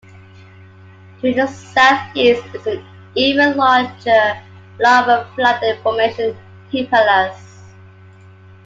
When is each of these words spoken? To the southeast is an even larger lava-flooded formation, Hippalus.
To 1.21 1.31
the 1.31 1.45
southeast 1.45 2.43
is 2.55 2.65
an 2.65 2.83
even 3.13 3.55
larger 3.55 4.41
lava-flooded 4.79 5.77
formation, 5.83 6.35
Hippalus. 6.71 7.67